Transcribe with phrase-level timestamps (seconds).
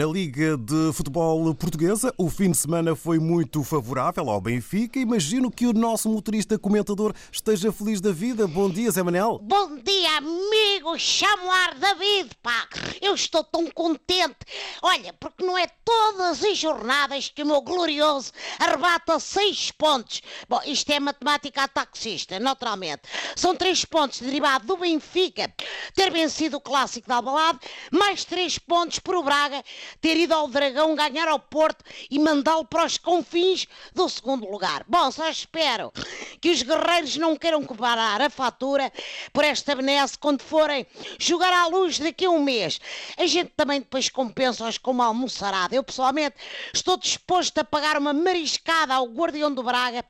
[0.00, 4.98] Na Liga de Futebol Portuguesa, o fim de semana foi muito favorável ao Benfica.
[4.98, 8.46] Imagino que o nosso motorista comentador esteja feliz da vida.
[8.46, 9.38] Bom dia, Zé Manel.
[9.42, 12.66] Bom dia, amigo Chamoar David, pá.
[13.00, 14.36] Eu estou tão contente.
[14.82, 20.22] Olha, porque não é todas as jornadas que o meu glorioso arrebata seis pontos.
[20.48, 23.02] Bom, isto é matemática taxista, naturalmente.
[23.36, 25.52] São três pontos derivados do Benfica
[25.94, 29.62] ter vencido o Clássico da Albalade, mais três pontos por o Braga
[30.00, 34.84] ter ido ao Dragão ganhar ao Porto e mandá-lo para os confins do segundo lugar.
[34.86, 35.92] Bom, só espero
[36.40, 38.92] que os guerreiros não queiram comparar a fatura
[39.32, 40.86] por esta benesse quando forem
[41.18, 42.80] jogar à luz daqui a um mês.
[43.16, 45.74] A gente também depois compensa-os com uma almoçarada.
[45.74, 46.36] Eu, pessoalmente,
[46.72, 50.04] estou disposto a pagar uma mariscada ao guardião do Braga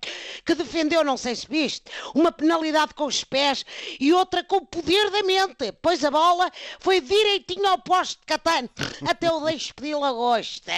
[0.45, 3.65] que defendeu, não sei se viste, uma penalidade com os pés
[3.99, 8.27] e outra com o poder da mente, pois a bola foi direitinho ao poste de
[8.27, 8.71] Catano.
[9.07, 10.73] Até o deixo pedir lagosta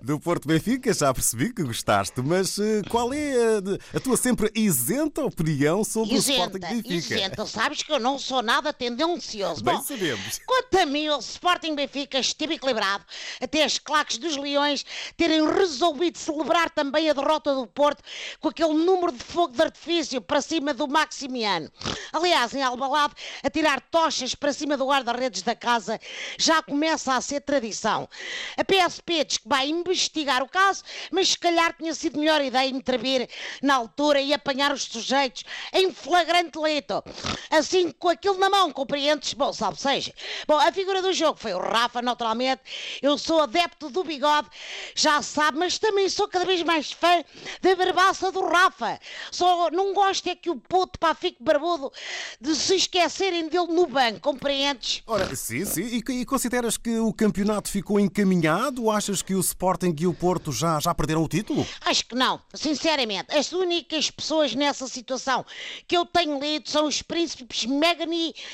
[0.00, 4.50] do Porto Benfica, já percebi que gostaste, mas uh, qual é a, a, tua sempre
[4.54, 7.14] isenta opinião sobre isenta, o Sporting Benfica?
[7.14, 9.62] Isenta, sabes que eu não sou nada tendencioso.
[9.62, 10.40] Bem Bom, sabemos.
[10.44, 13.04] Quanto a mim, o Sporting Benfica esteve equilibrado,
[13.40, 14.84] até as claques dos Leões
[15.16, 18.02] terem resolvido celebrar também a derrota do Porto
[18.40, 21.70] com aquele número de fogo de artifício para cima do Maximiano.
[22.12, 25.98] Aliás, em Albalade, a tirar tochas para cima do guarda-redes da casa
[26.38, 28.08] já começa a ser tradição.
[28.56, 32.68] A PSP diz que vai investigar o caso, mas se calhar tinha sido melhor ideia
[32.68, 33.28] intervir
[33.62, 37.02] na altura e apanhar os sujeitos em flagrante leito.
[37.50, 39.34] Assim, com aquilo na mão, compreendes?
[39.34, 40.12] Bom, salve seja.
[40.46, 42.62] Bom, a figura do jogo foi o Rafa, naturalmente.
[43.00, 44.48] Eu sou adepto do bigode,
[44.94, 47.22] já sabe, mas também sou cada vez mais fã
[47.60, 48.98] da barbaça do Rafa.
[49.30, 51.92] Só não gosto é que o puto pá fique barbudo
[52.40, 55.02] de se esquecerem dele no banco, compreendes?
[55.06, 55.82] Ora, sim, sim.
[55.82, 58.90] E, e consideras que o campeonato ficou encaminhado?
[58.90, 61.66] Achas que o Sporting e o Porto já, já perderam o título?
[61.82, 62.40] Acho que não.
[62.54, 65.44] Sinceramente, as únicas pessoas nessa situação
[65.86, 68.02] que eu tenho lido são os príncipes Meghan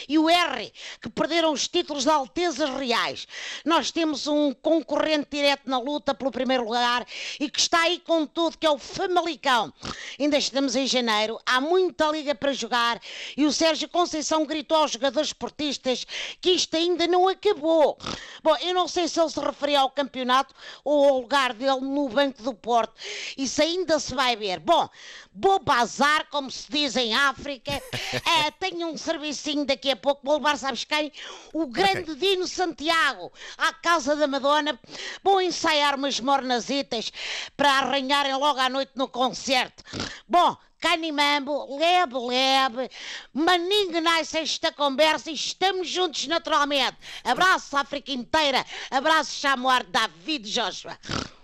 [0.09, 3.27] e o R, que perderam os títulos de altezas reais.
[3.65, 7.07] Nós temos um concorrente direto na luta pelo primeiro lugar
[7.41, 9.73] e que está aí com tudo, que é o Famalicão.
[10.19, 13.01] Ainda estamos em janeiro, há muita liga para jogar
[13.37, 16.07] e o Sérgio Conceição gritou aos jogadores esportistas
[16.41, 17.97] que isto ainda não acabou.
[18.43, 20.55] Bom, eu não sei se ele se referia ao campeonato
[20.85, 22.93] ou ao lugar dele no Banco do Porto.
[23.37, 24.61] Isso ainda se vai ver.
[24.61, 24.89] Bom,
[25.35, 27.71] vou bazar, como se diz em África.
[27.73, 30.23] É, tenho um servicinho daqui a pouco.
[30.25, 31.13] Vou levar, sabes quem?
[31.53, 32.15] O grande okay.
[32.17, 34.79] Dino Santiago à casa da Madonna.
[35.23, 37.13] Vou ensaiar umas mornasitas
[37.57, 39.83] para arranharem logo à noite no concerto.
[40.27, 42.91] Bom, Canimambo, lebe, lebe,
[43.33, 46.97] maninho nasce esta conversa e estamos juntos naturalmente.
[47.25, 50.97] Abraço África inteira, abraço Chamoar David Joshua.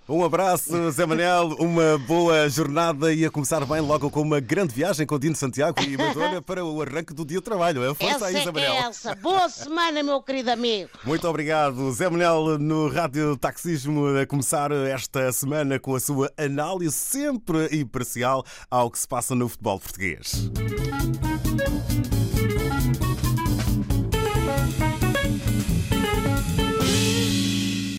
[0.06, 4.75] Um abraço, Zé Manel, uma boa jornada e a começar bem logo com uma grande
[4.75, 7.82] viagem com Dino Santiago e Madonna para o arranque do dia de trabalho.
[7.82, 8.72] É força essa aí, Zé Manel.
[8.75, 9.14] É essa.
[9.14, 10.91] Boa semana, meu querido amigo.
[11.04, 16.94] Muito obrigado, Zé Manel, no Rádio Taxismo, a começar esta semana com a sua análise
[16.94, 20.50] sempre imparcial ao que se passa no futebol português.